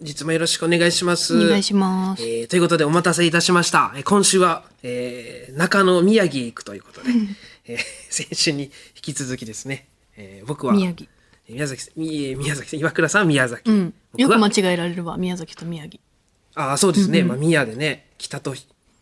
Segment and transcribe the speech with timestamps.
[0.00, 1.36] 実もよろしくお願いします。
[1.36, 2.22] お願いします。
[2.22, 3.92] えーということでお待たせいたしました。
[3.96, 7.10] えー今週は、えー中野宮城行くということで、
[7.66, 7.78] えー
[8.10, 8.70] 先週に引
[9.02, 9.86] き続きですね、
[10.16, 11.08] えー僕は宮城。
[11.48, 13.70] えー宮崎宮崎岩倉さん宮崎。
[13.70, 13.94] うん。
[14.16, 15.98] よく間違えられるわ、宮崎と宮城。
[16.54, 17.22] ああ、そうですね。
[17.22, 18.54] まあ、宮でね、北と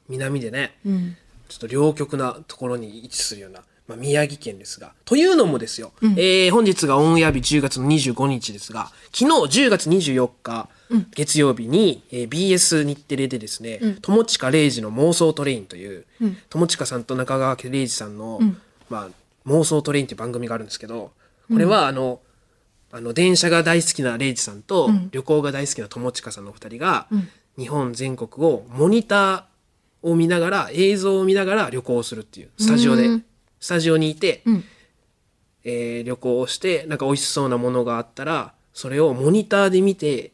[0.09, 1.17] 南でね、うん。
[1.49, 4.93] ちょっと両極なところに位置するような、まあ、宮城県ですが。
[5.05, 9.19] というのもですよ、えー本日がオンエア日10月の25日ですが、昨
[9.49, 10.69] 日10月24日、
[11.15, 16.05] 月曜日に、えー BS 日テレでですね、友近礼二の妄想トレインという、
[16.49, 18.39] 友近さんと中川家礼二さんの、
[18.89, 21.11] まあ、妄想トレインっていう番組があるんですけど、
[21.51, 22.21] これはあの、
[22.93, 27.09] あの電車が大好きなレイジさんと、旅行が大好きな友近さんのお二人が、
[27.59, 33.09] 日本全国をモニターを見ながら映像を見ながら旅行をするっていうスタジオで、
[33.63, 34.65] スタジオにいて、ん。
[35.65, 40.33] えー旅行をしてなんか美味しそうなものがあったらそれをモニターで見て、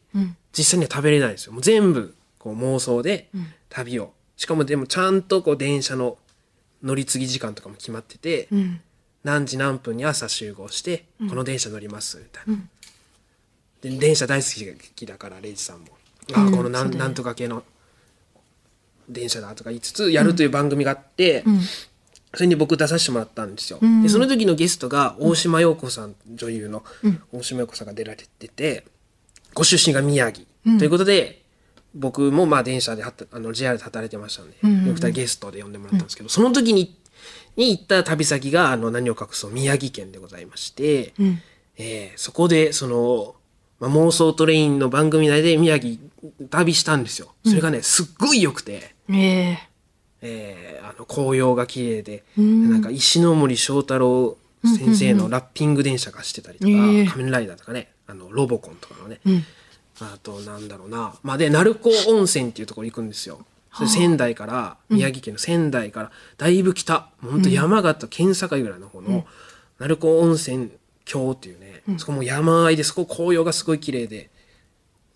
[0.51, 1.53] 実際には食べれないんですよ。
[1.53, 3.29] もう全部こう妄想で
[3.69, 6.17] 旅を、しかもでもちゃんとこう電車の
[6.81, 8.81] 乗り継ぎ時間とかも決まってて、うん。
[9.23, 12.57] 何時何分に朝集合して、この電車乗りますみたいな、
[13.81, 15.87] で電車大好きだからレイジさんも、
[16.33, 17.63] ああこのなん,、なんとか系の
[19.09, 21.43] 電車だとか言いつつやるという番組があって、
[22.33, 26.83] それに僕出させてもらったんですよ、でその時のゲストが大島陽子さん、女優の
[27.31, 28.85] 大島陽子さんが出られてて
[29.53, 30.45] ご出身が宮城、
[30.77, 31.41] ということで
[31.95, 36.95] 僕もまあ電車であの JR で働いてましたんで、お二人ゲストで呼んでもらったんですけど、その時に
[37.55, 41.13] に行った旅先があの何を隠そう宮城県でございまして、
[41.77, 43.35] えーそこでその、
[43.79, 45.97] まあ、妄想トレインの番組内で宮城
[46.49, 47.33] 旅したんですよ。
[47.45, 49.57] それがね、すっごい良くて、え
[50.21, 59.19] ええーあの紅葉が綺麗で、なんか石ノ森章太郎先生のラッピング電車がしてたりとか、ええ仮面ライダーとかねあのロボコンとかのね、
[60.01, 63.45] あとなんだろうな、まあ、で鳴子温泉っていうところ行くんですよ。
[63.87, 67.09] 仙台から、宮城県の仙台からだいぶ北。
[67.21, 69.25] もうほんと山形県境ぐらいの方の
[69.77, 70.71] 鳴子温泉
[71.05, 74.29] 郷っていうね、そこも山あいでそこ紅葉がすごい綺麗で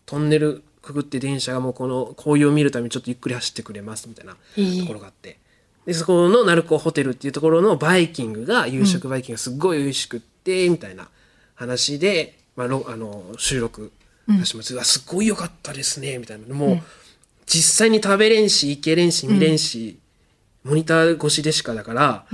[0.05, 5.39] トンネルくぐって電車がもうこの紅葉を見るためにちょっとゆっくり走ってくれますみたいなところがあって、
[5.85, 11.07] でそこの鳴子ホテルっていうところのバイキングが夕食バイキングがすっごい美味しくってみたいな
[11.55, 13.91] 話で、まあ、ろあの収録
[14.27, 16.53] させてもらって、うわすっごい良かったですねみたいな。
[16.53, 16.81] もう、
[17.45, 19.99] 実際に食べれんし行けれんし見れんし、
[20.63, 22.25] モニター越しでしかだから、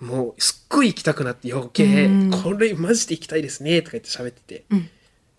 [0.00, 2.08] もうすっごい行きたくなって余計、
[2.42, 4.64] これマジで行きたいですねとか言って喋ってて、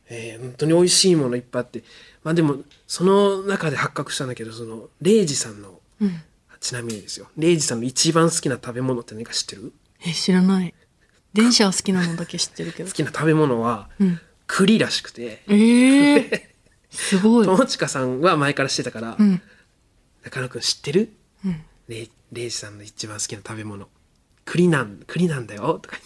[0.09, 1.84] えー本当に美味しいものいっぱいあって
[2.23, 2.57] まあでも
[2.88, 5.79] その中で発覚したんだけどそのレイジさんの、
[6.59, 7.28] ちなみにですよ。
[7.38, 9.73] レイジさんの一番好きな食べ物って何か知ってる？
[10.05, 10.73] え、知らない。
[11.33, 12.89] 電車は好きなのだけ知ってるけど。
[12.89, 12.95] 好。
[12.95, 13.89] きな食べ物は、
[14.47, 15.44] 栗らしくて。
[15.47, 16.55] ええ
[16.89, 17.45] すごい。
[17.45, 19.41] 友近さんは前から知ってたから、ん。
[20.23, 21.11] 中野くん知ってる、
[21.88, 23.88] レイレイジさんの一番好きな食べ物。
[24.45, 25.97] 栗なん栗なんだよとか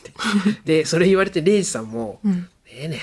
[0.43, 0.61] 言って。
[0.65, 2.19] でそれ言われてレイジさんも
[2.65, 2.99] 「ええね。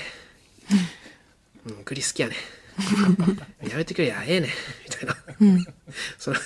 [1.65, 2.35] うん栗好きやね
[3.69, 4.49] やめてくれやええね
[4.85, 5.15] みたいな、
[6.17, 6.43] そのな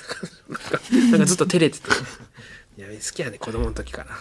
[0.58, 1.88] んかなんかずっと照れてて
[2.78, 4.18] 「いや好きやね子供の時から。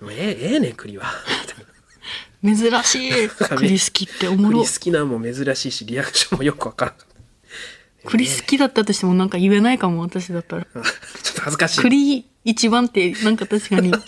[0.00, 1.12] もうええええねん栗は」
[1.42, 3.28] みたいな珍しい。
[3.28, 4.58] 栗好きっておもろ。
[4.58, 4.78] 栗好。
[4.80, 6.94] きなんも珍しいしリアクションもよくわからん。
[8.04, 10.64] 栗好きだったとしてもなんか言えないかも、私だったら。
[10.64, 10.82] ちょっ
[11.36, 11.82] と恥ずかしい。
[11.82, 14.00] 栗一番ってなんか確かに、なん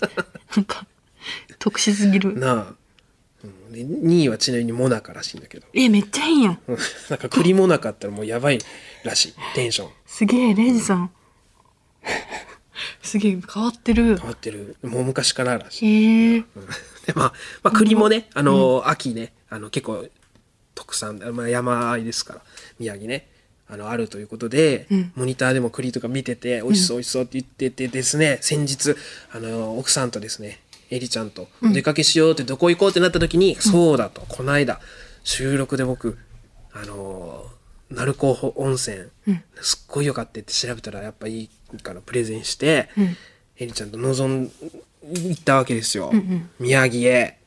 [0.65, 0.85] か
[1.59, 2.37] 特殊すぎる。
[2.37, 2.73] なあ、
[3.81, 5.67] うん、で2位はちなみにモナカらしいんだけど。
[5.73, 6.59] え、めっちゃいいやん。
[6.67, 6.77] う ん
[7.09, 8.59] なんか栗モナカあったらもうやばい
[9.03, 9.33] らしい。
[9.53, 9.91] テンション。
[10.05, 11.11] すげえ、レイジさん。
[13.01, 14.17] すげえ、変わってる。
[14.17, 14.27] 変。
[14.27, 14.75] わってる。
[14.83, 16.37] もう昔かららしい、へえ。
[16.37, 16.45] うん。
[17.05, 17.33] でまあ、
[17.63, 20.07] まあ栗もねあの、秋ねあの結構
[20.73, 22.41] 特産、まあ、山あいですから。
[22.79, 23.29] 宮城ね
[23.67, 28.95] あのあるということで、モニターでも栗とか見てて美味しそう美味しそうって言っててですね先日
[29.31, 30.59] あの奥さんとですね
[30.89, 34.79] エリちゃんとお出かけしようってどこ行こうってなった時に、そうだとこの間
[35.23, 36.17] 収録で僕
[36.73, 37.45] あの
[37.89, 39.09] 鳴子温泉、
[39.61, 41.49] すっごいよかったって調べたらやっぱいい
[41.81, 42.89] からプレゼンして、
[43.57, 44.51] エリちゃんと望ん
[45.03, 46.11] 行ったわけですよ、
[46.59, 47.37] 宮城へ、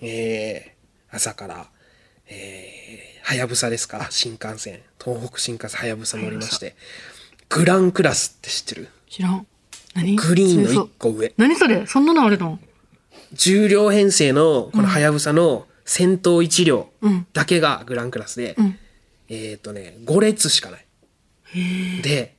[0.00, 1.66] えー朝から、
[2.28, 4.06] えーはやぶさですか？
[4.10, 4.80] 新幹線。
[5.02, 6.76] 東北新幹線はやぶさ乗りまして。
[7.50, 8.88] グランクラスって知ってる？
[9.10, 9.46] 知らん。
[9.94, 10.16] 何？
[10.16, 11.34] グリーンの強そう1個上。
[11.36, 11.86] 何それ？
[11.86, 12.58] そんなのあるの？
[13.32, 16.90] 重量編成のこのはやぶさの先頭1両
[17.32, 18.56] だけがグランクラスで、
[19.28, 20.84] えっ、とね5列しかない。
[22.02, 22.34] で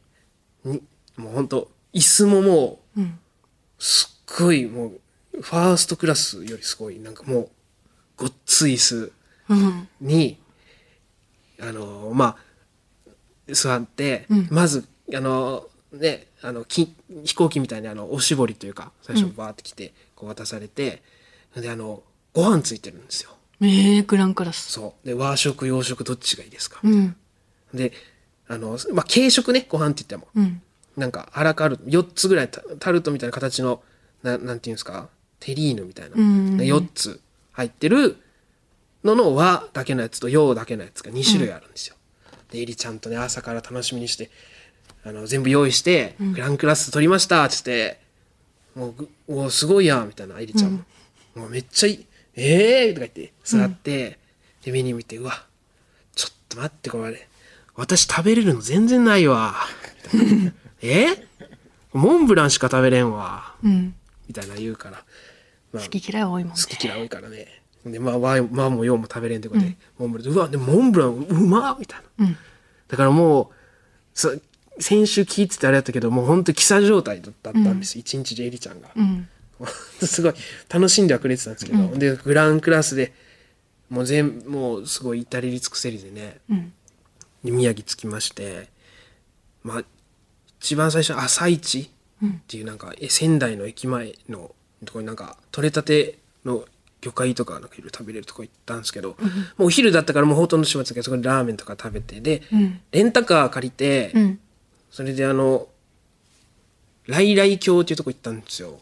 [0.63, 0.83] に
[1.18, 3.01] もうほんと椅子ももう、
[3.80, 4.94] すっごいも
[5.33, 7.50] うファーストクラスよりすごいなんかもう
[8.18, 9.12] ごっつい椅子
[9.50, 9.88] うん。
[10.00, 10.38] に
[11.59, 12.38] あのまあ
[13.47, 16.95] 座って、まずあのねあのき
[17.25, 21.01] 飛行機みたいにあのおしぼりというか最初バーって来て、こう渡されて
[21.56, 23.31] であのご飯ついてるんですよ。
[23.62, 24.71] ええグランクラス。
[24.71, 25.07] そう。
[25.07, 27.16] で和食洋食どっちがいいですか、うん。
[27.74, 27.94] で
[28.48, 30.62] あのまあ軽食ねご飯って言っても、うん。
[30.98, 33.81] なんかアラカルト4つぐらいタタルトみたいな形の
[34.21, 35.10] ななんていうんですか？
[35.39, 36.60] テリーヌみたいな、うんうんうん。
[36.60, 37.22] 4つ
[37.54, 38.18] 入ってる
[39.04, 41.95] のの和だけのやつと洋だけのやつが2種類あるんですよ。
[42.51, 44.30] でエリちゃんとね朝から楽しみにして
[45.04, 48.01] あの全部用意して、グランクラス取りましたっつって
[48.79, 50.83] もうぐ「おすごいやん」みたいなエリちゃんも
[51.35, 52.05] 「もうめっちゃいい
[52.35, 54.17] ええー!」とか言って座って、
[54.63, 55.45] でメニュー見て「うわ
[56.15, 57.27] ちょっと待ってこれ。
[57.75, 59.55] 私食べれるの全然ないわ」
[60.13, 61.27] みたいなえ？
[61.91, 63.55] モンブランしか食べれんわ。
[63.63, 63.95] うん。
[64.27, 65.03] みたいな言うから、
[65.73, 66.61] まあ、好き嫌い多いもんね。
[66.61, 67.47] 好き嫌い多いからね。
[67.85, 72.37] でまあ和和も洋も食べれんってことで、モンブランでうわでもモンブランうまっみたいな、うん。
[72.87, 73.47] だからもう
[74.13, 74.33] そ
[74.79, 79.27] 先週聞いててあれだったけどもう本当キサ状態だったんです、一日でエリちゃんが、うん。
[79.99, 80.33] すごい
[80.69, 83.13] 楽しんではくれてたんですけど、でグランクラスで
[83.89, 86.73] もう全もうすごい至れり尽くせりでね、うん。
[87.43, 88.69] で宮城着きまして
[89.63, 89.83] まあ
[90.59, 91.89] 一番最初朝市
[92.25, 94.51] っていうなんか、え仙台の駅前の
[94.85, 96.65] ところになんか取れたての
[97.01, 99.15] 魚介とかなんかいろいろ食べれるとこ行ったんですけど、も
[99.59, 102.81] うお昼だったからもうほとんど閉まってたけどそこでラーメンとか食べてで、うん。
[102.91, 104.39] レンタカー借りて、うん。
[104.89, 105.68] それであの
[107.07, 108.80] 来来橋っていうとこ行ったんですよ。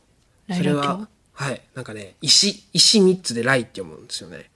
[0.51, 4.49] それははいなんかね石石3つで来って読むんですよね。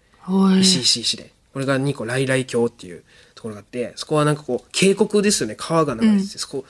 [0.59, 3.03] 石石石でこれが2個来来橋っていう
[3.35, 6.65] ところがあってそこはなんかこう渓谷ですよね川が流れてて、そこ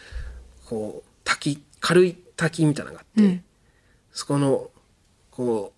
[0.66, 3.44] こう滝軽い滝みたいなのがあって、うん
[4.14, 4.70] そこの
[5.30, 5.72] こ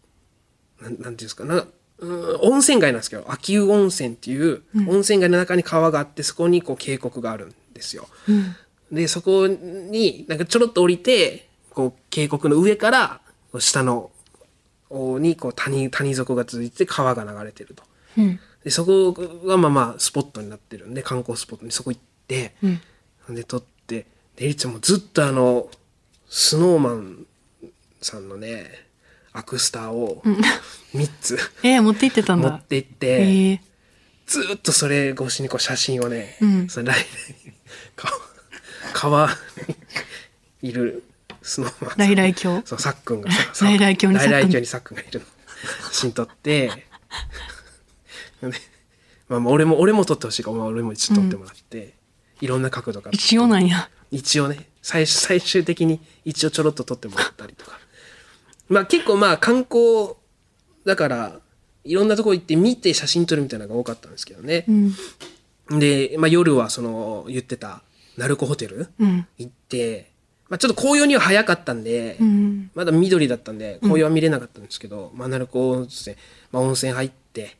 [0.81, 1.67] うなんなんていうんですかな
[1.99, 8.07] うん温泉街なんですけど秋保温泉っていう温泉街の中に川があってそこにこう渓谷があるんですよ。
[8.27, 8.55] うん。
[8.93, 13.21] でそこになんかちょろっと降りてこう渓谷の上から
[13.59, 14.11] 下の
[14.89, 17.83] 方にこう谷谷底が続いて川が流れてると。
[18.17, 18.39] うん。
[18.63, 19.13] でそこ
[19.45, 23.35] がまあまあスポットになってるんで観光スポットにそこ行って、うん。
[23.35, 24.05] で撮って
[24.35, 25.67] でエリちゃんもずっとあの
[26.29, 27.25] スノーマン
[28.01, 28.67] さんのね
[29.33, 30.21] アクスターを
[30.93, 32.51] 3つ えー、持って行ってたんだ。
[32.51, 33.61] 持って行って、ええ
[34.25, 37.05] ずっとそれ越しにこう写真をね、うんその来
[37.95, 38.13] 川
[38.93, 39.29] 川
[40.61, 41.03] にいる
[41.41, 41.97] スノーマンさん。
[41.97, 42.61] 来来橋？
[42.65, 45.25] そうさっくんがささ来来橋にさっくん来来橋にさっくんがいるの。
[45.89, 46.87] 写真撮ってで
[49.29, 51.93] まあまあ俺も俺も撮ってほしいからまあ俺も一応撮ってもらって、
[52.41, 53.11] いろんな角度から。
[53.13, 53.89] 一応なんや。
[54.11, 54.67] 一応ね。
[54.81, 57.79] 最最終的に一応ちょろっと撮ってもらったりとか。
[58.67, 60.15] まあ結構まあ観光
[60.85, 61.39] だから
[61.85, 64.65] いろんなとこ行って見て写真撮るみたいなのが多かったんですけどね。
[64.67, 64.71] う、
[65.75, 65.79] ん。
[65.79, 67.81] で、まあ、夜はその言ってた
[68.17, 68.87] 鳴子ホテル？
[68.99, 69.27] うん。
[69.37, 70.11] 行って、
[70.49, 72.71] まあ、ちょっと紅葉には早かったんで、うん。
[72.75, 76.15] まだ緑だったんで紅葉は見れなかったんですけど、まあ、鳴子温泉、
[76.51, 77.57] まあ、温泉入って、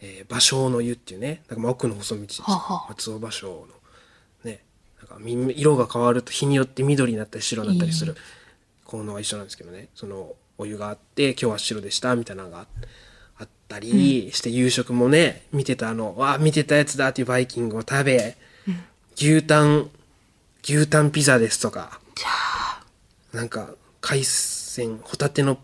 [0.00, 2.42] えー、芭蕉の湯っていうねなんかまあ奥の細道です、
[2.88, 3.66] 松尾芭蕉の
[4.44, 4.60] ね
[4.98, 8.16] なんかみ色が変わると日によって緑になったり白になったりする
[8.84, 9.88] 効能が一緒なんですけどね。
[9.94, 12.66] そのお湯があって今日は白でしたみたいなのが
[13.38, 18.36] あったりして、夕食もね見てたあのわあ見てたやつだっていうバイキングを食べ、
[19.16, 19.90] 牛タン
[20.64, 22.00] 牛タンピザですとか。
[23.32, 23.70] なんか
[24.00, 25.58] 海鮮ホタテの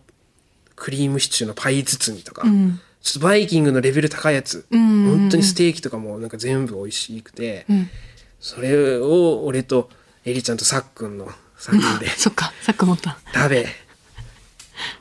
[0.75, 2.80] クリームシチューのパイ包みとか、ん。
[3.02, 4.80] ちょっとバイキングのレベル高いやつ、んうん。
[4.80, 7.90] うん本当にステーキとかもなんか全部美味しくて、うん。
[8.40, 9.90] それを俺と
[10.25, 13.18] エリちゃんとさっくんの3人で そっか、さっき持った。
[13.34, 13.68] 食べ、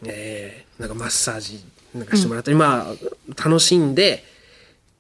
[0.06, 0.66] え。
[0.80, 1.64] ーなんかマッサージ
[1.96, 2.92] なんかしてもらったり、ま
[3.38, 4.24] あ楽しんで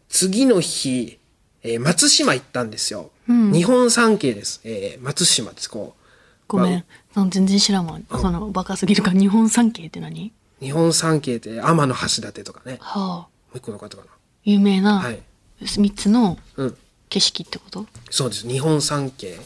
[0.09, 1.19] 次の日、
[1.63, 5.69] えー松島行ったんですよ、日本三景です、えー松島です。
[5.69, 6.03] こう。
[6.47, 6.85] ごめん。
[7.13, 7.99] なん全然知らんわ。
[8.09, 9.11] その、バカすぎるか。
[9.11, 10.31] ら、日本三景って何？
[10.61, 12.77] 日本三景って天橋立とかね。
[12.79, 13.05] はあ。
[13.05, 14.03] もう一個の方か
[14.43, 15.19] 有名な、はい。
[15.65, 16.77] 三つのなうん。
[17.09, 17.85] 景色ってこと？
[18.09, 18.47] そうです。
[18.47, 19.37] 日本三景。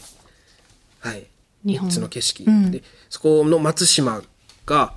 [1.00, 1.26] はい。
[1.66, 1.90] 日本。
[1.90, 2.72] 3つの景色、うん。
[2.72, 4.22] でそこの松島
[4.66, 4.94] が、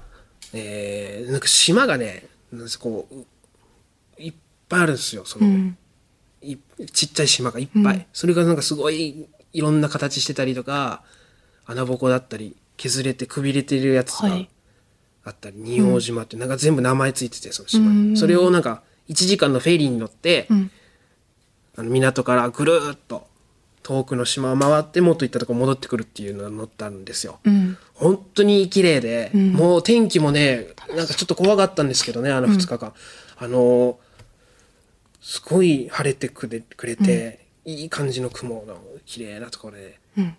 [0.53, 2.26] えーなんか島がね
[2.81, 4.35] こういっ
[4.69, 5.25] ぱいあるんですよ。
[5.25, 5.79] その、うん。
[6.53, 6.59] い
[6.93, 11.03] ちっちゃい島がいっぱい、それがなんかすごいいろんな形してたりとか
[11.67, 14.49] 穴ぼこだったり削れてくびれてるやつがはい。
[15.27, 18.17] あったり、仁王島ってなんか全部名前ついててその島に、うん。
[18.17, 20.71] それをなんか1時間のフェリーに乗って、うん。
[21.77, 23.27] あの港からぐるーっと
[23.83, 27.41] 遠くの島を回って元行ったとこ戻ってくるっていうのが乗ったんですよ。
[27.45, 27.77] うん。
[27.95, 29.53] 本当に綺麗で、ん。
[29.53, 32.93] もう天気もねなんかちょっと怖かったんですけどねあの2日間、
[33.39, 33.99] あの
[35.25, 38.76] すごい晴れてくれくれて、いい感じの雲の
[39.07, 40.37] 綺麗なところでうん。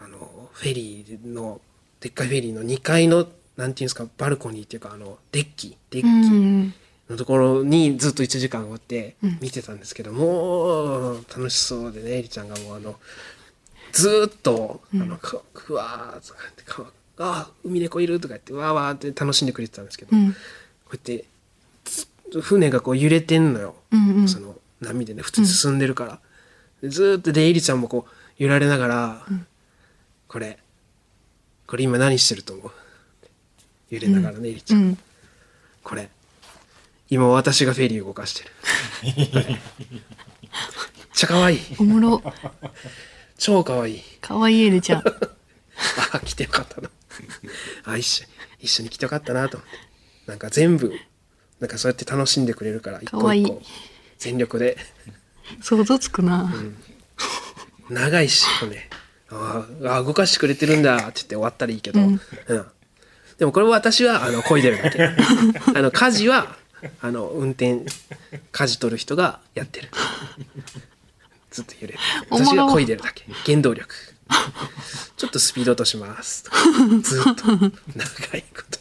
[0.00, 1.60] あのフェリーの
[2.00, 6.74] でっかいフェリーの2階のなんていうんですかバルコニーっていうかあのデッキデッキ、うん。
[7.08, 12.96] のところにずっと1時間おってうん見てたんですけど、もう楽しそうでねエリちゃんがもうあの
[13.92, 20.32] ずーっと「あのかくわー」とか言ってか「あ海猫いる」とか言ってわーわーって楽しんでくれてたんですけど、うん。
[20.32, 20.38] こ
[20.92, 21.24] うやって
[22.40, 24.28] 船がこう揺れてんのよ、うんうん。
[24.28, 26.20] その波でね普通に進んでるから、
[26.82, 29.26] でずーっとでエリちゃんもこう揺られながら、
[30.28, 30.58] これ
[31.66, 32.70] これ今何してると思う?」
[33.90, 34.80] 揺れながらね、エリちゃん。
[34.80, 34.98] うん。
[35.82, 36.08] これ
[37.08, 38.50] 今私がフェリー動かしてる。
[39.02, 39.58] めっ
[41.12, 41.58] ちゃ可愛い。
[41.78, 42.22] おもろ。
[43.36, 44.02] 超可愛い。
[44.20, 45.02] かわいいエルちゃん。
[46.12, 46.90] あ来てよかったな。
[47.84, 48.24] あ一緒
[48.60, 49.78] 一緒に来てよかったなと思って。
[50.26, 50.92] なんか全部
[51.60, 53.62] なんかそうやって楽しんでくれるから一個一個
[54.18, 54.76] 全力で。
[55.60, 56.52] 想像つくな。
[57.88, 58.72] 長いしこれ。
[58.72, 58.90] ね
[59.30, 62.14] あーあー動かしてくれてるんだって言って終わったらいいけど、ううん。
[62.14, 62.20] ん
[63.38, 65.02] でもこれは私はあの漕いでるだけ。
[65.74, 66.56] あの舵は
[67.00, 67.84] あの運転
[68.52, 69.88] 舵取る人がやってる。
[71.50, 71.98] ずっと揺れる。
[72.30, 73.24] 私が漕いでるだけ。
[73.44, 73.94] 原動力。
[75.16, 76.44] ちょっとスピード落とします。
[77.02, 77.46] ずっと。
[77.46, 78.79] 長いこと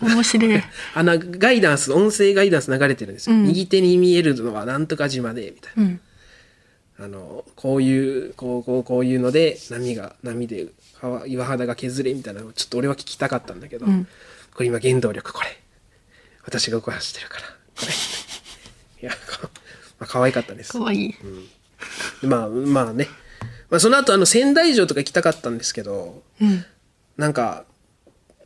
[0.00, 0.62] 面白い。
[0.94, 3.44] あのガイダンス音声ガイダンス流れてるんですよ、うん。
[3.44, 5.82] 右手に見えるのはなんとか島でみたいな。
[5.82, 6.00] うん。
[7.00, 10.66] あのこういうこうこうこういうので波が波で
[11.00, 14.06] 川岩肌が削れみたいなのをちょっと俺は聞きたかったんだけど、うん。
[14.54, 15.48] これ今原動力これ。
[16.44, 17.42] 私が動かしてるから。
[17.42, 17.88] これ。
[19.02, 19.48] いやか
[19.98, 20.72] まあ可愛かったです。
[20.72, 20.96] かわい。
[20.96, 21.14] い。
[22.20, 23.08] でまあまあね、
[23.70, 26.64] まあ、その後あの仙台城とか行きたかったんですけどうん。
[27.16, 27.64] なんか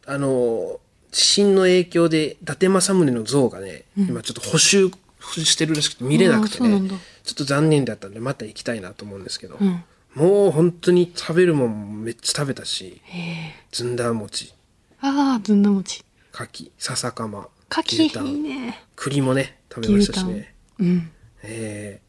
[0.06, 0.80] あの
[1.10, 4.90] 地震の影響で伊達政宗の像がね、今ちょっと補修
[5.20, 6.94] してるらしくて見れなくてねあーそうなんだ
[7.24, 9.84] ちょっと残念だったんでまた行きたいなと思うんですけど、うん。
[10.14, 13.54] もう本当に食べるもんもめっちゃ食べたしへえ。
[13.70, 14.52] ずんだ餅
[15.00, 16.04] ああ、ずんだ餅。
[16.34, 18.82] 牡蠣笹かまかきい牛タンいね。
[18.96, 21.10] 栗もね食べましたしねうん。
[21.42, 22.00] え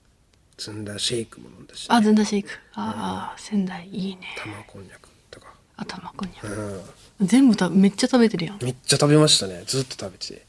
[0.58, 2.50] ー、ずんだシェイクも飲んだし、あ、ずんだシェイク。
[2.74, 4.22] ああ、仙台いいね。
[4.38, 6.48] 玉こんにゃくとか、頭こんにゃく。
[6.48, 6.82] うん、
[7.22, 8.60] 全部ためっちゃ食べてるやん。
[8.62, 10.46] めっちゃ食べましたねずっと食べてて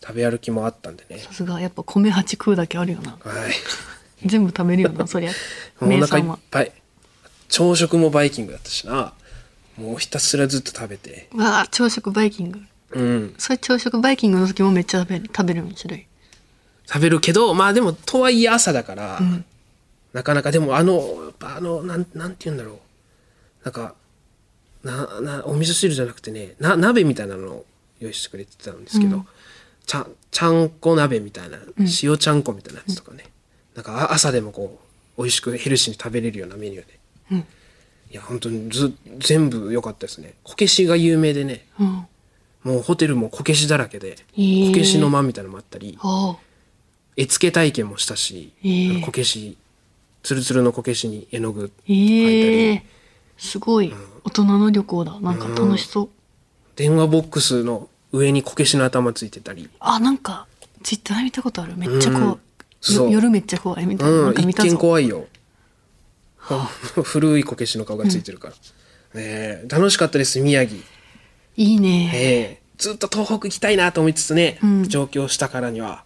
[0.00, 3.12] 食べ歩きもあったんでねさすが、やっぱ米八食うだけあるよな。
[3.12, 3.52] はい
[4.26, 5.32] 全部食べるよな、そりゃ。
[5.80, 6.24] お名腹いっ。
[6.50, 6.72] ぱい
[7.48, 9.12] 朝食もバイキングだったしな
[9.76, 12.60] もうひたすらずっと食べてわあ、朝食バイキング。
[12.92, 16.06] うんそれ朝食バイキングの時もめっちゃ食べる、食べるん種類。
[16.86, 19.44] 食べるけどまあでもとはいえ朝だから、ん
[20.12, 22.78] なかなかでもあのあのなんなんて言うんだろう
[23.64, 23.94] なんか
[24.84, 27.66] ななお味噌汁じゃなくてねな鍋みたいなのを
[28.00, 29.24] 用意してくれてたんですけど、
[29.86, 31.58] ちゃんちゃんこ鍋みたいな、
[32.02, 33.24] 塩ちゃんこみたいなやつとかね、
[33.74, 34.78] なんかあ朝でもこ
[35.16, 36.98] う美味しくヘルシーに食べれるようなメニューで、
[37.32, 37.38] うん。
[37.38, 37.44] い
[38.10, 40.34] や本当にず全部良かったですね。
[40.42, 41.66] こけしが有名でね。
[41.80, 42.06] うん。
[42.64, 46.36] もうホテルもこけしだらけで、へーこけしの間みたいなのもあったりあ
[47.16, 48.52] 絵付け体験もしたし、
[49.04, 49.56] こけし
[50.22, 51.66] つるつるのこけしに絵の具あ。
[51.66, 52.93] 描いたり、ええ
[53.36, 53.92] すごい。
[54.24, 55.18] 大人の旅行だ。
[55.20, 56.08] なんか楽しそう。
[56.76, 60.46] 電話ボックスの上にこけしの頭ついてたり、あ、なんか、
[60.82, 61.76] ツイッターで見たことある？
[61.76, 62.38] めっちゃうん怖い。
[62.80, 64.14] そうよ夜めっちゃ怖いみたいな。
[64.14, 64.76] う、なんんか見一見。
[64.76, 65.26] 怖いよ
[67.02, 68.58] 古いこけしの顔がついてるから、ね
[69.16, 70.78] え楽しかったです宮城、
[71.56, 72.10] いいね。
[72.14, 76.04] ええずっと東北行きたいなと思いつつね、うん上京したからには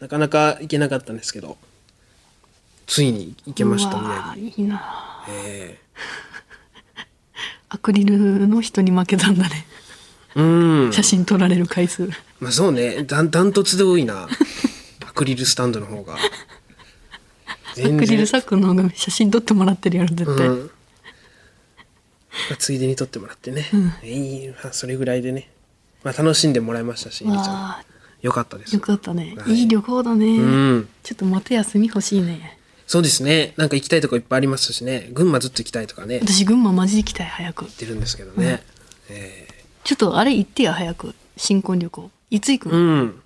[0.00, 1.58] なかなか行けなかったんですけど
[2.86, 5.24] ついに行けましたう宮わ城、ーいいな。
[5.28, 5.78] え
[7.74, 9.66] アクリルの人に負けたんだね。
[10.36, 10.92] えうん。
[10.92, 12.08] 写真撮られる回数。
[12.38, 13.02] まあそうね。
[13.02, 14.28] ダンダントツで多いな。
[15.04, 16.14] アクリルスタンドの方が。
[16.14, 20.46] アクリルサックの方が写真撮ってもらってるやろ、絶対。
[20.46, 20.58] うん。
[20.60, 20.70] ま
[22.52, 23.68] あ、ついでに撮ってもらってね、
[24.04, 25.50] いいまあそれぐらいでね、
[26.04, 27.38] まあ、楽しんでもらいましたし、いいちゃん。
[27.38, 27.44] わ
[27.80, 27.84] あ、
[28.22, 28.74] よかったです。
[28.74, 29.34] よかったね。
[29.36, 29.52] はい。
[29.52, 30.26] いい旅行だね。
[30.26, 30.88] うん。
[31.02, 32.58] ちょっとまた休み欲しいね。
[32.94, 33.54] そうですね。
[33.56, 35.08] なんか行きたいとこいっぱいありますしね。
[35.12, 36.20] 群馬ずっと行きたいとかね。
[36.22, 37.64] 私、群馬マジ行きたい、早く。
[37.64, 38.62] てるんですけどね、
[39.08, 39.48] え
[39.82, 41.12] ちょっとあれ行ってや、早く。
[41.36, 42.08] 新婚旅行。
[42.30, 43.22] いつ行くえうのん。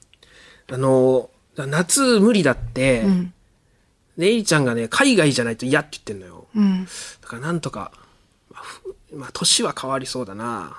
[0.72, 3.34] あの夏無理だって、うん。
[4.16, 6.46] レイちゃんがね海外じゃないと嫌って言ってんのよ。
[6.56, 6.87] うん。
[7.20, 7.92] だからなんとか
[8.50, 10.78] まあふまあ年は変わりそうだな。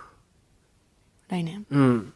[1.27, 1.63] 来年。
[1.69, 2.13] うん。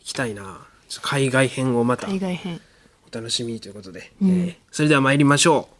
[0.00, 0.66] 行きたいな。
[0.88, 2.60] ちょっと海外編をまた海外編。
[3.08, 5.73] お楽しみということで、えーそれでは参りましょう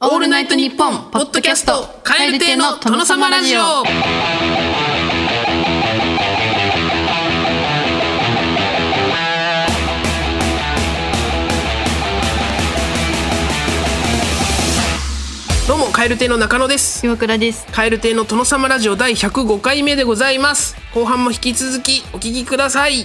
[0.00, 1.72] オールナイトニッポンポッドキャスト
[2.04, 3.60] 蛙亭の殿様ラジオ。
[15.66, 17.04] どうも蛙亭の中野です。
[17.04, 17.66] 岩倉です。
[17.72, 20.76] 蛙亭の殿様ラジオ第105回目でございます。
[20.94, 23.04] 後半も引き続きお聞きください。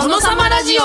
[0.00, 0.80] 殿様ラジオ。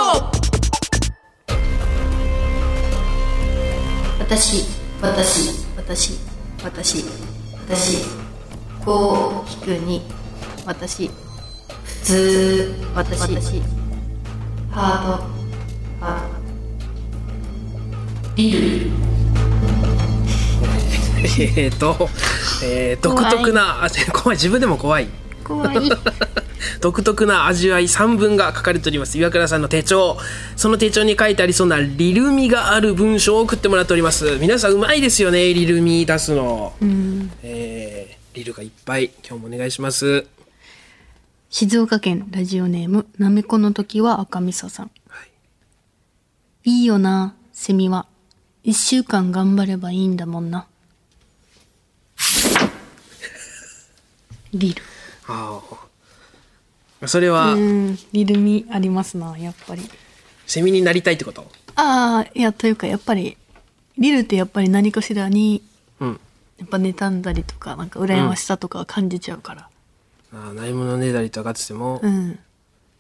[4.19, 4.65] 私、
[5.01, 6.19] 私、私、
[6.62, 7.05] 私、
[7.65, 8.03] 私、
[8.84, 10.01] こう引くに、
[10.65, 11.13] 私、普
[12.03, 13.62] 通、私、私、
[14.69, 16.27] ハード、ハー
[18.27, 18.91] ド、ビル、
[21.24, 22.10] えーと、
[22.65, 25.07] えー、独特なあ怖い自分でも怖い
[25.46, 25.90] 怖い。
[26.82, 30.18] 独特な味わい3文が書かれております岩倉さんの手帳
[30.56, 36.74] その手帳に書いてありそうなリルミがある文章を送ってもらっております皆さんうまいですよねリルミ出すの、
[37.44, 40.25] えー、リルがいっぱい今日もお願いします
[41.58, 44.92] 静岡県ラジオネーム、なめこの時は赤みそさん。
[46.66, 48.08] いいよな、セミは。
[48.64, 50.68] 一週間頑張ればいいんだもんな。
[54.54, 54.82] リル。
[55.27, 55.62] あ
[57.01, 59.89] あそれは、うん、リルミありますな、やっぱり。
[60.48, 61.50] セミになりたいってこと？
[61.75, 63.38] ああ、いや、というか、やっぱり、
[63.98, 65.62] リルってやっぱり何かしらに、
[66.00, 66.20] うん
[66.58, 69.70] やっぱ妬んだりとか、なんか羨ましさとかは感じちゃうから。
[70.34, 72.32] ああないものねだりとかってても、うん。
[72.32, 72.36] っ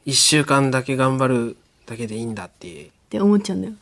[0.05, 3.73] 一週間だけ頑張るだけでいいんだっていうて思っちゃうんだよ。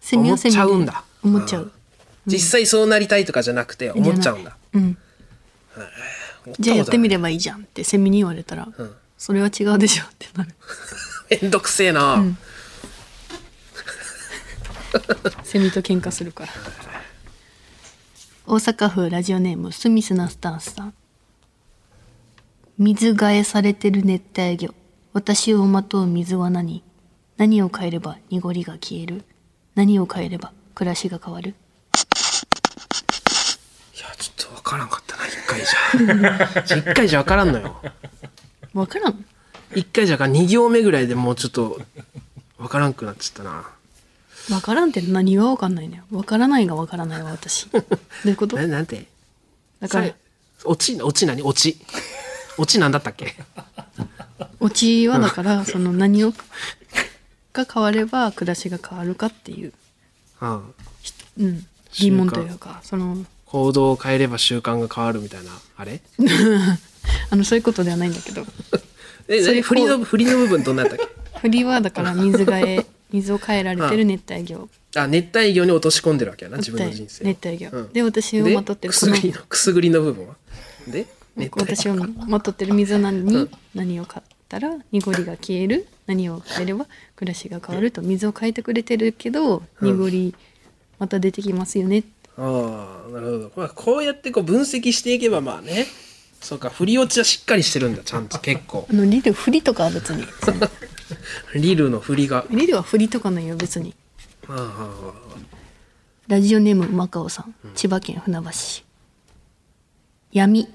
[0.00, 1.70] セミ思っはセミでちゃうんだ思っちゃう。
[2.26, 4.96] 実際そうなりたいとかじゃなくて思っちゃうんだうん。
[6.58, 8.74] じゃあやってみれればいいじゃんってセミに言われたら、ん
[9.18, 10.54] それは違うでしょってなる。
[11.42, 12.22] めんどくせえな、
[15.44, 16.52] セミと喧嘩するから。
[18.46, 20.94] 大阪府ラジオネームスミスナスタンスさん。
[22.78, 24.74] 水替えされてる熱帯魚。
[25.12, 26.82] 私をまとう水は何？
[27.36, 29.24] 何を変えれば濁りが消える？
[29.74, 31.50] 何を変えれば暮らしが変わる？
[31.50, 31.54] い
[34.00, 35.01] やちょっとわからんか
[35.40, 37.80] ったな一回じゃ一回じゃわからんのよ。
[38.74, 39.24] わからん？
[39.74, 41.80] 一回じゃか二行目ぐらいでもうちょっと
[42.58, 43.64] わからんくなっちゃったな。
[44.50, 46.04] わからんって何がわかんないのよ。
[46.10, 47.68] わからないがわからないわ、私。
[47.70, 47.80] ど
[48.24, 48.56] ういうこと？
[48.56, 49.06] ななんて？
[49.80, 50.12] だから。
[50.64, 51.42] 落ち落ち何？
[51.42, 51.80] 落ち
[52.58, 53.34] 落ちなんだったっけ？
[54.60, 56.32] オチはだから、その何を、
[57.52, 59.72] が変われば暮らしが変わるかっていう、
[60.40, 60.74] うん
[61.38, 66.00] うん、疑問というか、その、行動を変えれば習慣が変わるみたいなあれ？
[67.30, 68.46] あの、そういうことではないんだけど、
[69.28, 71.12] えそれ振りの振りの部分どんなやったっけ？
[71.40, 74.68] 振りはだから水替え、水を変えられてる熱帯魚。
[74.94, 77.24] あ熱帯魚に落とし込んでるわけやな自分の人生。
[77.24, 77.70] を熱帯魚。
[77.70, 77.92] うん。
[77.92, 80.34] で、私をまとってるくすぐりのくすぐりの部分は？
[80.88, 86.86] で私をまとってる水なのに何を買ったら濁りが消える何を変えれば
[87.16, 90.34] 暮らしが変わると水を変えてくれてるけど濁り
[90.98, 92.04] また出てきますよね、
[92.36, 95.86] ああなるほど、まあ、こうやってこう分析していけばまあね。
[96.40, 98.86] そうか振り落ちはしっかりしてるんだちゃんと結構。
[98.90, 100.24] あのリル振りとかは別に。
[101.54, 102.44] リルの振りが。
[102.50, 103.94] リルは振りとかないよ別に
[104.48, 105.32] あああ
[106.28, 107.54] ラジオネームマカオさん。
[107.74, 108.84] 千葉県船橋市。
[110.32, 110.68] 闇。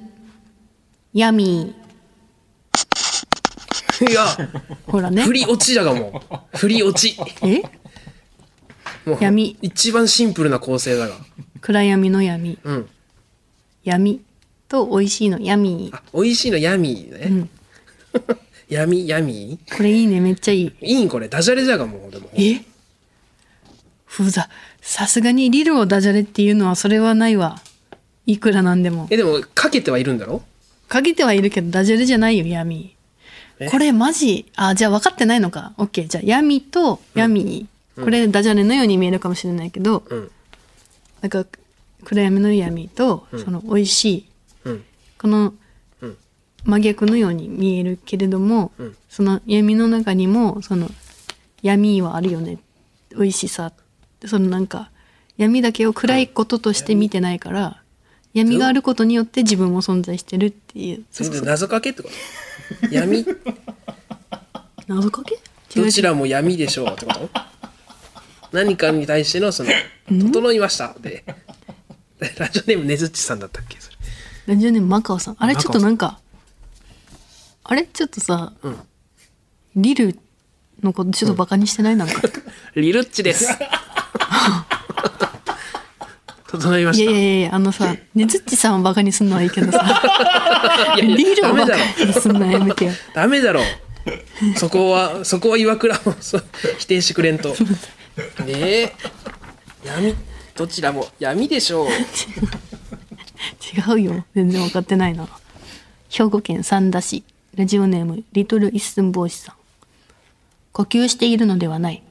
[1.14, 1.76] 闇。
[4.00, 4.26] あいや
[4.86, 5.24] ほらね。
[5.24, 6.22] 振り落ちだがも
[6.54, 6.58] う。
[6.58, 7.20] 振り落ち。
[7.42, 7.64] え？
[9.10, 9.58] もう闇。
[9.62, 11.16] 一番シンプルな構成だが
[11.62, 12.58] 暗闇の闇。
[12.64, 12.90] うん。
[13.84, 14.22] 闇
[14.68, 15.92] と美味しいの闇。
[15.94, 17.50] あ美味しいのヤミーね、ん。
[18.70, 20.20] ヤミヤミこれいいね。
[20.20, 20.74] めっちゃいい。
[20.82, 21.30] いいんこれ？
[21.30, 22.30] ダジャレじゃがもうでも。
[22.34, 22.62] え？
[24.06, 24.50] ふざ。
[24.82, 27.62] さすがにリルをダジャレっていうのはそれはないわ。
[28.26, 29.08] いくらなんでも。
[29.10, 30.42] えでもかけてはいるんだろ？
[30.90, 32.94] かけてはいるけどダジャレじゃないよ闇。
[33.60, 33.70] え？
[33.70, 34.52] これマジ？
[34.58, 35.74] あじゃあ分かってないのか。
[35.78, 36.08] オッケー。
[36.08, 40.32] じゃあ闇と闇、これダジャレのように見えるかもしれないけど、うん
[41.22, 41.46] なんか
[42.04, 44.30] 暗闇の闇とその美味しい、
[44.66, 44.84] うん。
[45.18, 45.54] この
[46.02, 46.18] うん。
[46.64, 48.96] 真逆のように見えるけれども、ん。
[49.10, 50.90] その闇の中にもその
[51.62, 52.60] 闇はあるよね。
[53.12, 53.72] 美味しさ。
[54.26, 54.90] そのなんか
[55.38, 57.82] 闇だけを暗いこととして見てないから
[58.34, 61.06] 闇があることによって自分も存在してるっていう。
[61.12, 62.10] それで謎かけってこ
[62.90, 62.94] と？
[62.94, 63.26] 闇？
[64.88, 65.40] 謎かけ？
[65.76, 67.30] どちらも闇でしょうってこと？
[68.52, 69.70] 何かに対してのその
[70.08, 71.24] 「整いました」で
[72.38, 73.78] ラジオネームねずっちさんだったっけ？
[73.80, 73.98] それ。
[74.48, 75.36] ラジオネームマカオさん。
[75.40, 76.20] あれちょっとなんか
[77.64, 77.84] あれ？
[77.86, 78.56] ちょっとさ、ん。
[79.76, 80.18] リル
[80.82, 81.96] のことちょっとバカにしてない？
[81.96, 82.22] なんか。
[82.76, 83.48] リルッチです。
[86.50, 87.12] 整いました。
[87.12, 89.84] いやいやいやあのさねずっちさんをバカにすんのはいいけどさ。
[90.96, 92.94] いやいやリルをバカにすんのやめてよ。
[93.14, 93.62] ダメだろ。
[94.56, 96.46] そこはそこは岩倉もそう
[96.78, 97.50] 否定してくれんと。
[97.50, 97.56] ね
[98.48, 98.94] え
[99.84, 100.16] 闇
[100.56, 101.88] どちらも闇でしょう。
[103.90, 104.26] 違うよ。
[104.36, 105.28] 全然分かってないな。
[106.10, 107.24] 兵庫県三田市。
[107.56, 109.56] ラジオネームリトル一寸法師さん。
[110.74, 112.04] 呼吸しているのではない。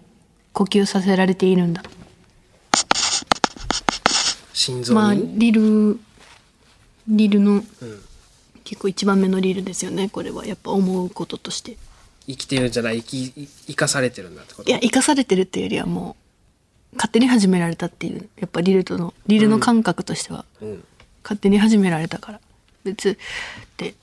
[0.53, 1.83] 呼吸させられているんだ。
[4.53, 6.01] 心臓に、まあリル
[7.09, 7.63] リルの、
[8.65, 10.09] 結構一番目のリルですよね。
[10.09, 10.47] これは。
[10.47, 11.77] やっぱ思うこととして。
[12.27, 13.03] 生きてるんじゃない？
[13.03, 14.69] 生き生かされてるんだってこと？
[14.69, 16.26] いや生かされてるっていうよりはもう
[16.97, 20.83] 勝手に始められたっていうやっぱリルとのリルの感覚としては、ん。
[21.23, 22.41] 勝手に始められたから。
[22.85, 23.19] 別
[23.79, 23.95] で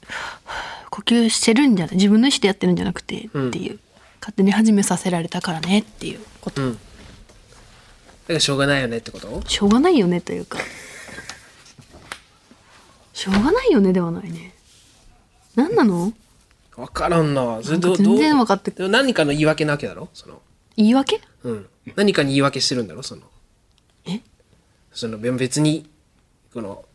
[0.89, 3.79] 呼吸してるんじゃない自分の意思でやってるんじゃなくてっていう、
[4.19, 6.19] 勝手に始めさせられたからねっていう。
[6.41, 6.73] こと、うん。
[6.73, 9.41] だからしょうがないよねってこと？
[9.47, 10.59] しょうがないよねというか。
[13.13, 14.53] しょうがないよねではないね。
[15.55, 16.11] 何なの？
[16.75, 17.61] 分からんな。
[17.61, 20.09] 全然分かって何かの言い訳なわけだろ？
[20.13, 20.41] その。
[20.75, 21.21] 言い訳？
[21.43, 21.67] うん。
[21.95, 23.21] 何かに言い訳してるんだろその。
[24.05, 24.21] え？
[24.91, 25.89] その別に
[26.53, 26.85] この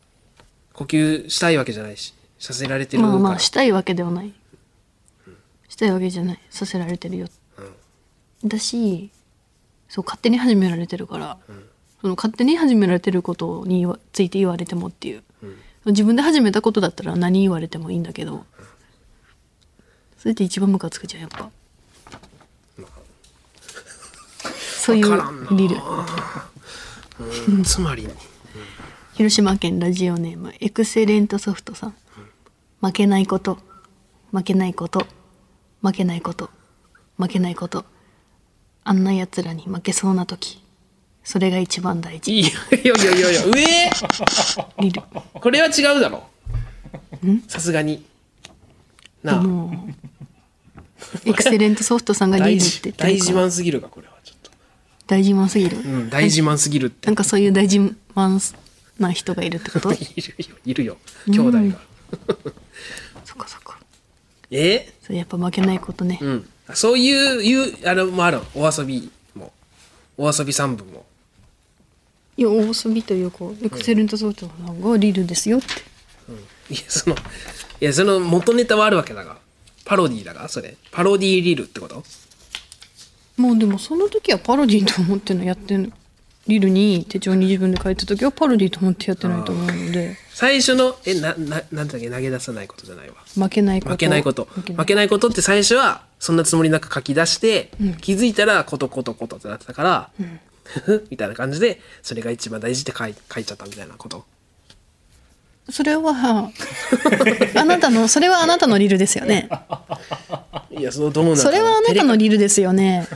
[0.72, 4.32] 呼吸したいわけじゃないしさせられてるまあまあしたいわけではない。
[5.68, 6.40] したいわけじゃない。
[6.50, 7.28] させられてるよ、
[8.44, 9.10] だし
[9.88, 11.38] そう勝手に始められてるから、
[12.00, 15.22] その勝手に始められてることについて言われてもっていう、
[15.86, 18.44] 自分で始めたことだったら何言われてもいいんだけど、
[20.18, 21.50] それって一番ムカつくじゃんやっぱ、
[24.88, 25.06] そういう
[25.54, 25.76] リル。
[27.48, 27.62] うん。
[27.62, 28.08] つまり。
[29.16, 31.94] 広島県ラジオネームエクセレントソフトさん。
[32.80, 33.58] 負けないこと。
[34.32, 35.06] 負けないこと。
[35.82, 36.48] 負けないこと。
[37.18, 37.84] 負けないこと。
[38.82, 40.62] あんな奴らに負けそうな時。
[41.22, 42.40] それが一番大事。
[42.40, 42.52] いやい
[42.86, 43.52] やいやいやいや上？
[44.80, 45.02] リル。
[45.34, 46.26] これは違うだろ。
[47.46, 48.06] さすがに。
[49.22, 49.44] なあ。
[51.26, 53.46] エクセレントソフトさんがリ大ルって事大自言ってるから。
[53.48, 54.14] 慢すぎるかこれは。
[54.24, 54.37] ちょっ
[55.08, 57.06] と大自慢すぎる、うん大自慢すぎるって。
[57.06, 57.78] なんかそういう大自
[58.14, 58.56] 慢
[58.98, 59.92] な人がいるってこと？
[59.94, 60.04] いる
[60.48, 60.96] よいるよ。
[61.26, 61.60] 兄弟が、
[63.24, 63.78] そっかそっか。
[64.50, 64.92] え？
[65.06, 66.48] そうやっぱ負けないことね、うん。
[66.74, 68.40] そういういうあれもある。
[68.54, 69.52] お遊びも。
[70.16, 71.04] お遊び三部も。
[72.36, 75.66] いや大遊びというかエクセレントソフトがリルですよって。
[76.72, 77.16] いやその
[77.80, 79.38] いやその元ネタはあるわけだが。
[79.84, 80.76] パロディーだがそれ。
[80.90, 82.04] パロディーリルってこと？
[83.38, 85.90] もうでもその時はパロディと思ってのやってんの
[86.48, 90.16] リルに手帳に自分で書いた時はパロディと思ってやってないと思うので。
[90.32, 93.16] 最初のえなななんだっけ投げ出さないことじゃないわ。
[93.34, 93.92] 負けないこと。
[93.92, 94.44] 負けないこと。
[94.46, 97.70] 負けないことって最初はそんなつもりなく書き出して、
[98.00, 100.10] 気づいたらことことことってなってたから、
[100.64, 104.24] ふふみたいな感じでそれが一番大事って書い書いちゃったみたいなこと。
[105.70, 106.50] それは
[107.54, 109.50] あなたのそれはあなたのリルですよね
[110.70, 113.06] いやそのどの中それはあなたのリリルですよね。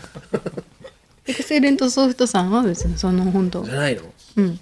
[1.27, 3.63] エクセレントソフトさんは別にその本当。
[3.65, 4.03] じゃないの？
[4.37, 4.61] うん。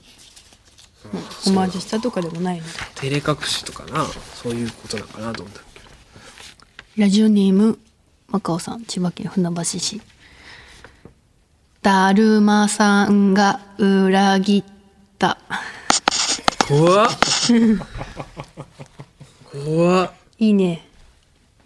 [1.46, 2.64] オマージュしたとかでもないの。
[2.64, 4.05] で照れ隠しとかな。
[4.35, 5.81] そういうことなのかなと思ったけ。
[6.98, 7.79] どラジオネーム
[8.29, 10.03] マカオさん千葉県船橋市。
[11.83, 14.64] だるまさんが裏切っ
[15.18, 15.38] た。
[16.68, 17.11] 怖っ。
[19.50, 20.12] 怖っ。
[20.38, 20.89] いいね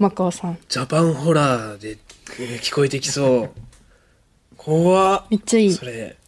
[0.05, 0.59] マカオさん。
[0.69, 1.97] ジャパンホラーで
[2.61, 3.51] 聞こえてきそう。
[4.55, 5.25] 怖っ。
[5.31, 5.73] めっちゃいい。
[5.73, 6.19] それ。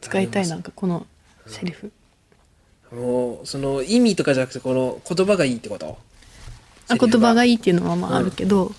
[0.00, 1.06] 使いたいなんかこの
[1.46, 1.92] セリフ。
[2.90, 5.98] もうその意味とかじゃなくてこの言葉がいいってこと？
[6.88, 8.72] あ言葉がいいっていうのはまああるけど、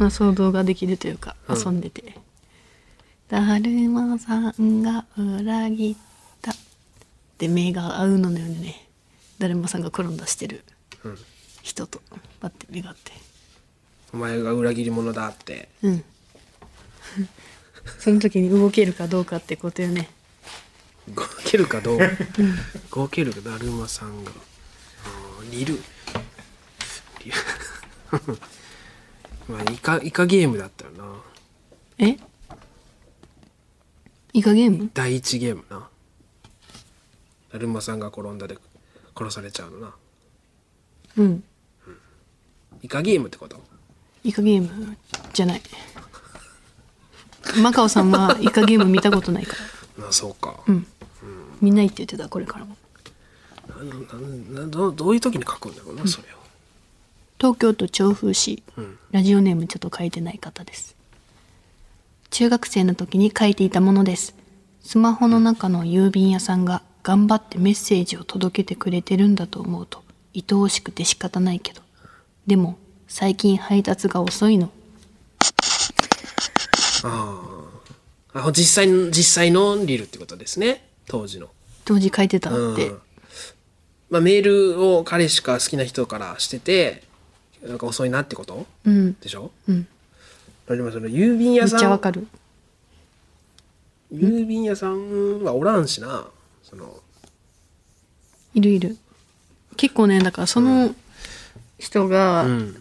[0.00, 2.16] まあ、想像ができるというか遊んでて
[3.30, 5.96] 「だるまさんが裏切っ
[6.42, 6.52] た」
[7.38, 8.88] で目が合うのよね。
[9.38, 10.64] だるまさんが転んだしてる
[11.64, 12.02] 人と
[12.40, 13.12] パッて目が合って。
[14.12, 15.70] お前が裏切り者だって。
[15.82, 16.04] うん。
[17.98, 20.10] その時に動けるかどうかってことよね。
[21.08, 21.98] 動けるかどう
[22.94, 24.30] 動けるかだるまさんが。
[25.50, 25.74] リル。
[27.24, 27.36] リル。
[29.48, 31.22] まあイカイカゲームだったよな。
[31.98, 32.18] え？
[34.34, 34.90] イカゲーム？
[34.92, 35.88] 第一ゲームな。
[37.52, 38.58] だるまさんが転んだで
[39.16, 39.94] 殺されちゃうのな。
[41.16, 41.44] うん
[42.84, 43.56] イカゲームってこと？
[44.24, 44.94] イカゲーム
[45.32, 45.62] じゃない。
[47.62, 49.56] マカオさんはイカゲーム見たことないか
[49.98, 50.06] ら。
[50.08, 50.62] あそうか、
[51.62, 51.74] みん。
[51.74, 52.76] な言って言ってたこれからも。
[54.52, 56.36] ななどどういう時に書くんだろうな、それを。
[57.38, 58.62] 東京都調布市、
[59.12, 60.94] ラジオネームちょっと書いてない方です。
[62.28, 64.34] 中学生の時に書いていたものです。
[64.82, 71.80] スマホの中の郵便屋さんが頑張ってメッセージを届けてくれてるんだと思うと愛おしくて仕方ないけど
[72.46, 72.76] でも
[73.08, 74.70] 最近配達が遅いの。
[77.02, 80.86] あ実際の実際のリルってことですね。
[81.06, 81.48] 当時の。
[81.84, 82.98] 当時書いてたって、うん。
[84.10, 84.42] まあ、メー
[84.76, 87.02] ルを彼氏か好きな人からしてて
[87.66, 89.14] なんか遅いなってことうん。
[89.20, 89.86] でしょ、うん、
[90.68, 91.78] でもその郵便めっ屋さん。
[91.80, 92.26] ちゃわかる。
[94.12, 96.26] 郵便屋さんはおらんしな。
[96.62, 97.00] その。
[98.54, 98.96] いるいる。
[99.76, 100.94] 結構ねだからその
[101.84, 102.76] 人がうん。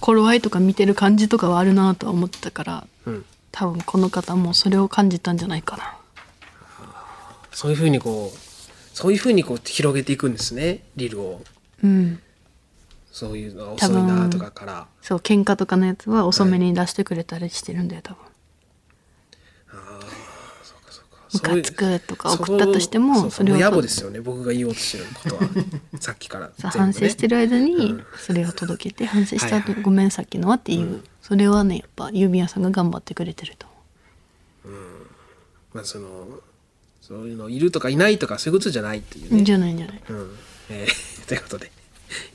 [0.00, 3.24] 頃合いとか見てる感じとかはあるなとは思ってたからうん。
[3.52, 5.96] 多分この方もそれを感じたんじゃないかな。
[7.52, 8.38] そういうふうにこう
[8.96, 11.42] そういうふうにこう広げていくんですねリルを。
[11.84, 12.20] うん。
[13.12, 14.86] そういうのが遅いなとかから。
[15.02, 18.29] そう喧嘩とかのやつは遅めに出してくれたりしてるんだよ多分
[21.32, 24.20] ムカつくとか送ったとしてもそれを野暮ですよね。
[24.20, 25.42] 僕が言おうとしてることは。
[26.00, 33.66] さっきから反省してる間にそれを届けて反省した後はいはいごめんさっきのはっていう、それはねやっぱ郵便屋さんが頑張ってくれてると。
[34.64, 34.74] 思
[35.74, 36.40] まあその
[37.00, 39.42] そういうのいるとかいないとかそういうことじゃないっていうう、ね。
[39.42, 40.02] じゃないんじゃない。
[40.08, 40.36] うん。
[40.70, 41.70] えー ということで。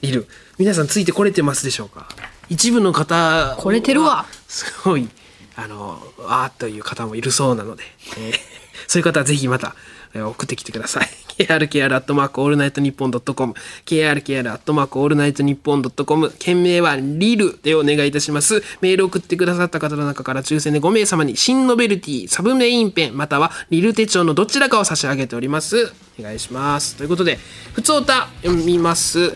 [0.02, 0.28] いる。
[0.58, 2.08] 皆さんついてこれてますでしょうか？
[2.50, 4.26] 一部の方これてるわ。
[4.48, 5.10] すごい
[5.56, 7.84] あのあーという方もいるそうなので、
[8.18, 8.55] えー
[8.88, 9.76] そういう方はぜひまた
[10.14, 11.08] 送ってきてください。
[11.38, 18.64] krkr アットマークオールナイトニッポンドットコム krkr アットマークオールナイトニッポンドットコム件名はリルでお願いいたします。
[18.82, 25.92] メール送ってくださった方の中から抽選で5名様に新ノベルティサブメインペンまたはリル手帳のどちらかを差し上げております。
[26.20, 26.96] お願いします。
[26.96, 27.38] ということで
[27.74, 29.36] ふつおた読みます。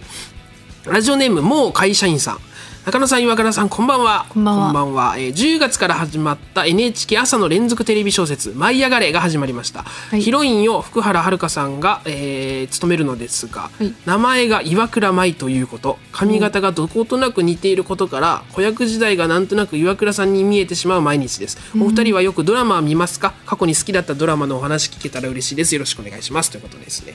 [0.86, 2.49] ラジオネームもう会社員さん。
[2.86, 4.26] 中野さん岩倉さんこんばんは。
[4.30, 5.16] こんばんは。
[5.18, 10.22] えー10月から始まった NHK 朝の連続テレビ小説「舞い上がれ」が始まりました、い。
[10.22, 13.94] ヒロインを福原遥さんが、えー務めるのですが、はい。
[14.06, 16.00] 名前が岩倉舞ということ。
[16.12, 21.58] 髪型がどことなく似ていることから子役時代がなんとなく岩倉さんに見えてしまう毎日です。
[21.76, 23.34] お二人はよくドラマは見ますか？
[23.46, 25.76] 過去に好きだったドラマのお話聞けたら嬉しいです。
[25.76, 26.50] よろしくお願いします。
[26.50, 27.14] ということですね。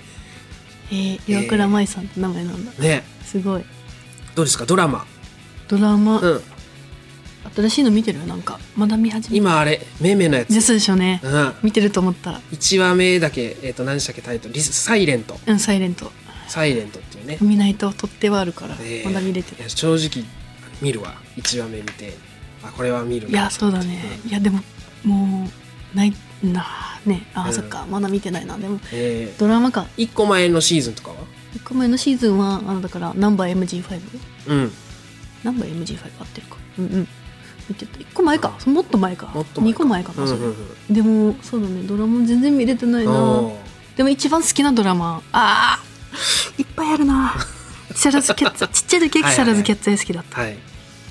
[0.93, 3.03] えー、岩倉舞さんって名前なんだ、ね。
[3.25, 3.65] すごい。
[4.37, 4.67] どうですか？
[4.67, 5.05] ドラマ
[5.69, 6.43] ドラマ、うん。
[7.55, 8.27] 新しいの見てる？
[8.27, 10.55] なんかまだ見始め今あれめいめいのやつ。
[10.55, 11.53] ですでしょうね、うん。
[11.63, 14.23] 見てると思った1話目だけ、えー、と何でしたっけ？
[14.23, 15.39] タイトルリスサイレント。
[15.47, 16.11] うんサイレント。
[16.49, 19.71] サイレントっていうね、見ないと取ってはあるから、えーまだ見れてる。
[19.71, 20.25] 正直
[20.83, 21.15] 見るわ。
[21.37, 22.15] 1話目見て。
[22.63, 24.61] あこれは見るいやそうだね、いやでも
[25.05, 25.49] も
[25.93, 26.67] うないな
[27.05, 27.53] ねあ、うん。
[27.53, 27.87] そっか。
[27.91, 28.57] まだ見てないな。
[28.57, 29.87] でもえドラマか。
[29.99, 31.17] 1個前のシーズンとかは
[31.57, 34.01] ？1個目のシーズンはあのだからナンバー MG5
[34.49, 34.73] うん
[35.45, 36.57] ナンバー MG5 合ってるか。
[36.79, 37.09] うんうん。
[37.69, 38.59] 見てた1個前か。
[38.67, 39.27] もっと前か。
[39.29, 40.55] もっと前2個前かな、それうんうん
[40.89, 40.95] うん。
[40.95, 41.83] でもそうだね。
[41.83, 43.13] ドラマ全然見れてないな。
[43.97, 45.23] でも一番好きなドラマ。
[45.33, 46.61] あー。
[46.61, 47.35] いっぱいあるな。
[47.95, 48.69] 木更津キャッツ。
[48.69, 50.57] ちっちゃい時は木更津キャッツアイ好きだった、はい、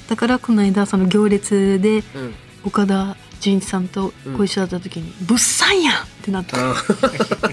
[0.10, 6.76] だからこの間その行列でうん、岡田准一さんとご一緒だった時に「物産やん!」ってなってあ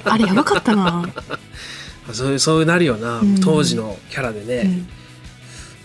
[0.04, 1.04] あれやばかったな、
[2.12, 3.40] そういうそうなるよな、うん。
[3.40, 4.88] 当時のキャラでね、うん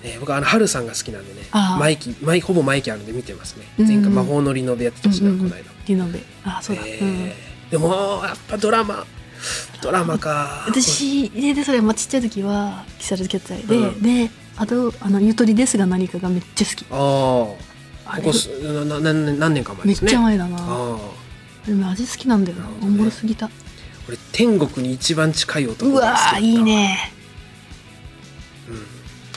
[0.05, 1.79] えー僕あの春さんが好きなんでねあー。
[1.79, 3.65] マイキマイほぼマイキあるんで見てますね。
[3.79, 3.87] うん。
[3.87, 5.45] 前回魔法のリノベやってたしな、うんうん。
[5.45, 5.71] うんこの間。
[5.87, 6.19] リノベ。
[6.43, 7.07] あそうだ、えうん。
[7.07, 7.33] ー
[7.71, 9.05] でもやっぱドラマ
[9.81, 10.65] ドラマか。
[10.67, 14.01] 私ででそれ、まあ、ちっちゃい時は木更津キャッツアイで、うん。
[14.01, 16.85] であと「あのゆとりですが何か」がめっちゃ好き。
[16.91, 16.95] あ
[18.07, 20.11] あここすなな何何年か前めっですね。
[20.11, 20.57] ちゃ前だな。
[20.59, 22.67] ああでも味好きなんだよな。
[22.87, 22.95] ね。
[22.97, 23.49] もろすぎた。
[24.07, 26.97] 俺天国に一番近い男うわいいね。
[27.09, 27.14] うん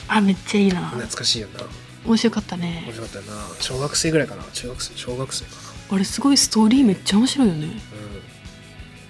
[0.09, 0.89] あめっちゃいいな。
[0.89, 1.61] 懐かしいよな。
[2.05, 2.83] 面白かったね。
[2.87, 3.47] 面白かったよな。
[3.61, 4.43] 小学生ぐらいかな。
[4.53, 5.51] 中学生小学生か
[5.91, 7.67] あれすごいストーリーめっちゃ面白いよね。
[7.67, 7.79] なうん。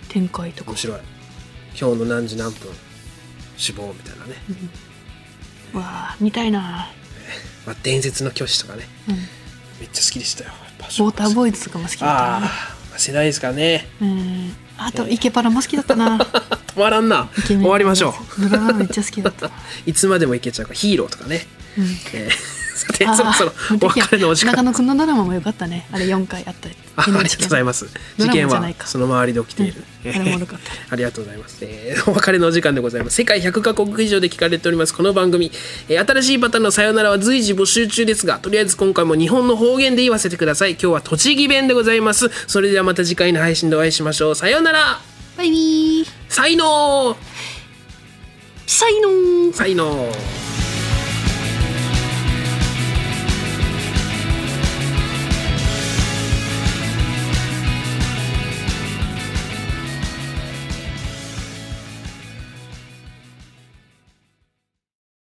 [0.09, 0.71] 展開とか。
[0.71, 1.01] 面白い。
[1.81, 2.73] 今日の何時何分
[3.57, 4.35] 死亡みたいなね、
[5.73, 6.91] わあ見たいな。
[7.67, 8.89] まあ、伝説の巨子とかね。
[9.09, 9.17] うん。
[9.17, 10.51] めっちゃ好きでしたよ。
[10.81, 12.51] ウォーターボーイズとかも好きだったあなあ
[12.97, 13.87] 世代ですからね。
[14.01, 16.19] うんあとイケパラも好きだったな。
[16.75, 17.29] 止まらんな。
[17.47, 19.47] 終わりましょドラマめっちゃ好きだった。
[19.47, 19.51] う
[19.87, 20.79] いつまでもいけちゃうから。
[20.79, 21.85] ヒーローとかね、うん。
[22.15, 24.53] えーさてそろそろお別れのお時間。
[24.53, 25.87] 中野くんのドラマもよかったね。
[25.93, 26.69] あれ4回あった。
[26.97, 27.87] あありがとうございます。
[28.17, 30.11] 事件はその周りで起きている、うん。
[30.11, 30.73] あれも悪かった。
[30.93, 33.17] ありがとうございます、えーお別れのお時間でございます。
[33.17, 34.95] 世界100カ国以上で聞かれております。
[34.95, 35.51] この番組、
[35.89, 40.73] えー新しいパターンのさよならは随時募集中ですがとりあえず今回も日本の方言で言わせてください。
[40.73, 42.29] 今日は栃木弁でございます。
[42.47, 44.35] それではまた次回の配信でお会いしましょう。
[44.35, 45.01] さようなら。
[45.37, 46.07] バイビー。
[46.29, 47.17] 才能。
[48.67, 49.53] 才能。
[49.53, 50.48] 才能